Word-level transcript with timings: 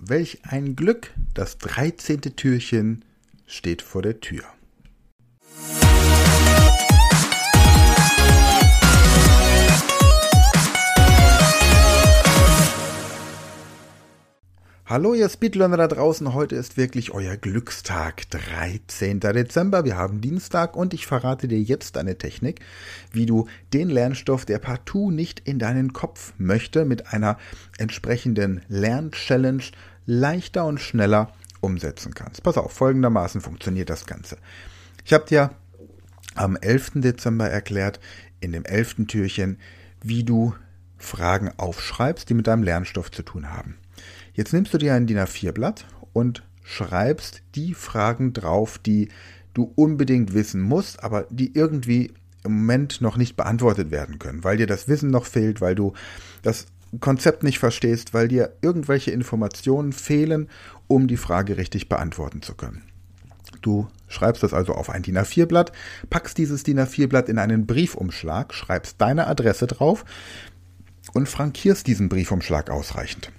Welch 0.00 0.38
ein 0.44 0.76
Glück, 0.76 1.12
das 1.34 1.58
dreizehnte 1.58 2.36
Türchen 2.36 3.04
steht 3.46 3.82
vor 3.82 4.00
der 4.02 4.20
Tür. 4.20 4.44
Hallo 14.90 15.12
ihr 15.12 15.28
Speedlearner 15.28 15.76
da 15.76 15.86
draußen, 15.86 16.32
heute 16.32 16.56
ist 16.56 16.78
wirklich 16.78 17.10
euer 17.10 17.36
Glückstag, 17.36 18.22
13. 18.30 19.20
Dezember, 19.20 19.84
wir 19.84 19.98
haben 19.98 20.22
Dienstag 20.22 20.78
und 20.78 20.94
ich 20.94 21.06
verrate 21.06 21.46
dir 21.46 21.60
jetzt 21.60 21.98
eine 21.98 22.16
Technik, 22.16 22.60
wie 23.12 23.26
du 23.26 23.48
den 23.74 23.90
Lernstoff, 23.90 24.46
der 24.46 24.58
partout 24.58 25.10
nicht 25.10 25.40
in 25.40 25.58
deinen 25.58 25.92
Kopf 25.92 26.32
möchte, 26.38 26.86
mit 26.86 27.12
einer 27.12 27.36
entsprechenden 27.76 28.62
Lernchallenge 28.68 29.64
leichter 30.06 30.64
und 30.64 30.80
schneller 30.80 31.34
umsetzen 31.60 32.14
kannst. 32.14 32.42
Pass 32.42 32.56
auf, 32.56 32.72
folgendermaßen 32.72 33.42
funktioniert 33.42 33.90
das 33.90 34.06
Ganze. 34.06 34.38
Ich 35.04 35.12
habe 35.12 35.26
dir 35.26 35.50
am 36.34 36.56
11. 36.56 36.92
Dezember 37.02 37.50
erklärt, 37.50 38.00
in 38.40 38.52
dem 38.52 38.64
11. 38.64 39.06
Türchen, 39.06 39.58
wie 40.02 40.24
du 40.24 40.54
Fragen 40.96 41.50
aufschreibst, 41.58 42.30
die 42.30 42.34
mit 42.34 42.46
deinem 42.46 42.62
Lernstoff 42.62 43.10
zu 43.10 43.22
tun 43.22 43.50
haben. 43.50 43.76
Jetzt 44.38 44.52
nimmst 44.52 44.72
du 44.72 44.78
dir 44.78 44.94
ein 44.94 45.08
DIN 45.08 45.18
A4-Blatt 45.18 45.84
und 46.12 46.44
schreibst 46.62 47.42
die 47.56 47.74
Fragen 47.74 48.32
drauf, 48.32 48.78
die 48.78 49.08
du 49.52 49.72
unbedingt 49.74 50.32
wissen 50.32 50.60
musst, 50.60 51.02
aber 51.02 51.26
die 51.28 51.56
irgendwie 51.56 52.12
im 52.44 52.52
Moment 52.58 53.00
noch 53.00 53.16
nicht 53.16 53.36
beantwortet 53.36 53.90
werden 53.90 54.20
können, 54.20 54.44
weil 54.44 54.56
dir 54.56 54.68
das 54.68 54.86
Wissen 54.86 55.10
noch 55.10 55.26
fehlt, 55.26 55.60
weil 55.60 55.74
du 55.74 55.92
das 56.42 56.66
Konzept 57.00 57.42
nicht 57.42 57.58
verstehst, 57.58 58.14
weil 58.14 58.28
dir 58.28 58.52
irgendwelche 58.62 59.10
Informationen 59.10 59.92
fehlen, 59.92 60.48
um 60.86 61.08
die 61.08 61.16
Frage 61.16 61.56
richtig 61.56 61.88
beantworten 61.88 62.40
zu 62.40 62.54
können. 62.54 62.84
Du 63.60 63.88
schreibst 64.06 64.44
das 64.44 64.54
also 64.54 64.72
auf 64.74 64.88
ein 64.88 65.02
DIN 65.02 65.18
A4-Blatt, 65.18 65.72
packst 66.10 66.38
dieses 66.38 66.62
DIN 66.62 66.78
A4-Blatt 66.78 67.28
in 67.28 67.40
einen 67.40 67.66
Briefumschlag, 67.66 68.54
schreibst 68.54 69.00
deine 69.00 69.26
Adresse 69.26 69.66
drauf 69.66 70.04
und 71.12 71.28
frankierst 71.28 71.88
diesen 71.88 72.08
Briefumschlag 72.08 72.70
ausreichend. 72.70 73.32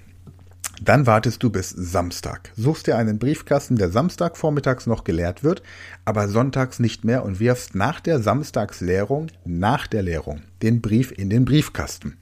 Dann 0.82 1.06
wartest 1.06 1.44
du 1.44 1.50
bis 1.50 1.70
Samstag. 1.70 2.52
Suchst 2.56 2.88
dir 2.88 2.98
einen 2.98 3.20
Briefkasten, 3.20 3.76
der 3.76 3.90
Samstag 3.90 4.38
vormittags 4.38 4.88
noch 4.88 5.04
geleert 5.04 5.44
wird, 5.44 5.62
aber 6.06 6.30
sonntags 6.30 6.80
nicht 6.80 7.04
mehr 7.04 7.26
und 7.26 7.40
wirfst 7.40 7.76
nach 7.76 8.00
der 8.00 8.20
Samstagsleerung, 8.20 9.28
nach 9.44 9.88
der 9.88 10.04
Leerung, 10.04 10.42
den 10.62 10.82
Brief 10.82 11.12
in 11.12 11.30
den 11.30 11.44
Briefkasten. 11.44 12.18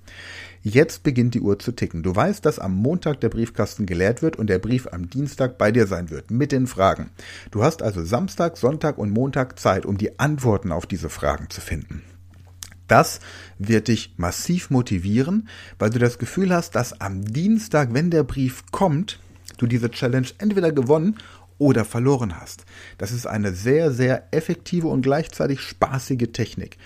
Jetzt 0.63 1.03
beginnt 1.03 1.35
die 1.35 1.41
Uhr 1.41 1.59
zu 1.59 1.71
ticken. 1.71 2.01
Du 2.03 2.15
weißt, 2.15 2.43
dass 2.45 2.59
am 2.59 2.73
Montag 2.73 3.21
der 3.21 3.29
Briefkasten 3.29 3.85
geleert 3.85 4.21
wird 4.21 4.35
und 4.37 4.47
der 4.47 4.59
Brief 4.59 4.87
am 4.91 5.09
Dienstag 5.09 5.57
bei 5.57 5.71
dir 5.71 5.85
sein 5.85 6.09
wird, 6.09 6.31
mit 6.31 6.51
den 6.51 6.67
Fragen. 6.67 7.11
Du 7.51 7.63
hast 7.63 7.83
also 7.83 8.03
Samstag, 8.03 8.57
Sonntag 8.57 8.97
und 8.97 9.11
Montag 9.11 9.59
Zeit, 9.59 9.85
um 9.85 9.97
die 9.97 10.19
Antworten 10.19 10.71
auf 10.71 10.87
diese 10.87 11.09
Fragen 11.09 11.49
zu 11.49 11.61
finden. 11.61 12.01
Das 12.87 13.19
wird 13.59 13.87
dich 13.87 14.13
massiv 14.17 14.69
motivieren, 14.69 15.49
weil 15.79 15.89
du 15.89 15.99
das 15.99 16.19
Gefühl 16.19 16.53
hast, 16.53 16.75
dass 16.75 16.99
am 17.01 17.25
Dienstag, 17.25 17.93
wenn 17.93 18.11
der 18.11 18.23
Brief 18.23 18.63
kommt, 18.71 19.19
du 19.57 19.67
diese 19.67 19.91
Challenge 19.91 20.27
entweder 20.37 20.71
gewonnen 20.71 21.17
oder 21.57 21.85
verloren 21.85 22.39
hast. 22.39 22.65
Das 22.97 23.11
ist 23.11 23.25
eine 23.25 23.53
sehr, 23.53 23.91
sehr 23.91 24.31
effektive 24.31 24.87
und 24.87 25.01
gleichzeitig 25.01 25.59
spaßige 25.59 26.31
Technik. 26.31 26.77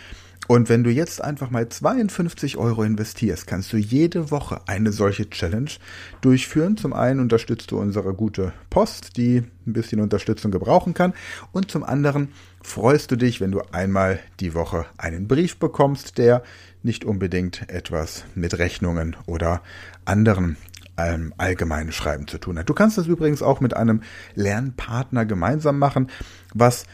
Und 0.51 0.67
wenn 0.67 0.83
du 0.83 0.89
jetzt 0.89 1.23
einfach 1.23 1.49
mal 1.49 1.69
52 1.69 2.57
Euro 2.57 2.83
investierst, 2.83 3.47
kannst 3.47 3.71
du 3.71 3.77
jede 3.77 4.31
Woche 4.31 4.59
eine 4.67 4.91
solche 4.91 5.29
Challenge 5.29 5.71
durchführen. 6.19 6.75
Zum 6.75 6.91
einen 6.91 7.21
unterstützt 7.21 7.71
du 7.71 7.79
unsere 7.79 8.13
gute 8.13 8.51
Post, 8.69 9.15
die 9.15 9.43
ein 9.65 9.71
bisschen 9.71 10.01
Unterstützung 10.01 10.51
gebrauchen 10.51 10.93
kann. 10.93 11.13
Und 11.53 11.71
zum 11.71 11.85
anderen 11.85 12.33
freust 12.61 13.11
du 13.11 13.15
dich, 13.15 13.39
wenn 13.39 13.51
du 13.51 13.61
einmal 13.71 14.19
die 14.41 14.53
Woche 14.53 14.87
einen 14.97 15.29
Brief 15.29 15.55
bekommst, 15.55 16.17
der 16.17 16.43
nicht 16.83 17.05
unbedingt 17.05 17.69
etwas 17.69 18.25
mit 18.35 18.59
Rechnungen 18.59 19.15
oder 19.27 19.61
anderen 20.03 20.57
ähm, 20.97 21.33
allgemeinen 21.37 21.93
Schreiben 21.93 22.27
zu 22.27 22.39
tun 22.39 22.59
hat. 22.59 22.67
Du 22.67 22.73
kannst 22.73 22.97
das 22.97 23.07
übrigens 23.07 23.41
auch 23.41 23.61
mit 23.61 23.77
einem 23.77 24.01
Lernpartner 24.35 25.25
gemeinsam 25.25 25.79
machen, 25.79 26.09
was 26.53 26.87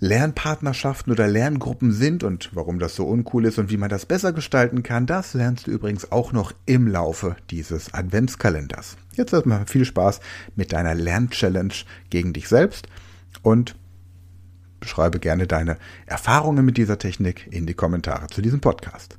Lernpartnerschaften 0.00 1.12
oder 1.12 1.26
Lerngruppen 1.26 1.92
sind 1.92 2.22
und 2.22 2.50
warum 2.52 2.78
das 2.78 2.94
so 2.94 3.06
uncool 3.06 3.44
ist 3.44 3.58
und 3.58 3.70
wie 3.70 3.76
man 3.76 3.88
das 3.88 4.06
besser 4.06 4.32
gestalten 4.32 4.82
kann, 4.82 5.06
das 5.06 5.34
lernst 5.34 5.66
du 5.66 5.72
übrigens 5.72 6.12
auch 6.12 6.32
noch 6.32 6.52
im 6.66 6.86
Laufe 6.86 7.36
dieses 7.50 7.92
Adventskalenders. 7.92 8.96
Jetzt 9.14 9.32
erstmal 9.32 9.66
viel 9.66 9.84
Spaß 9.84 10.20
mit 10.54 10.72
deiner 10.72 10.94
Lernchallenge 10.94 11.74
gegen 12.10 12.32
dich 12.32 12.48
selbst 12.48 12.86
und 13.42 13.74
beschreibe 14.80 15.18
gerne 15.18 15.48
deine 15.48 15.76
Erfahrungen 16.06 16.64
mit 16.64 16.76
dieser 16.76 16.98
Technik 16.98 17.48
in 17.50 17.66
die 17.66 17.74
Kommentare 17.74 18.28
zu 18.28 18.40
diesem 18.40 18.60
Podcast. 18.60 19.18